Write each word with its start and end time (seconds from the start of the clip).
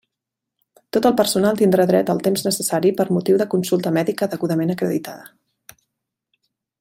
Tot 0.95 1.07
el 1.09 1.13
personal 1.19 1.59
tindrà 1.59 1.85
dret 1.91 2.09
al 2.13 2.23
temps 2.29 2.45
necessari 2.47 2.93
per 3.01 3.07
motiu 3.19 3.39
de 3.43 3.49
consulta 3.55 3.95
mèdica 4.01 4.31
degudament 4.35 4.77
acreditada. 4.79 5.81